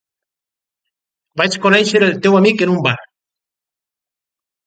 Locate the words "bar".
2.87-2.95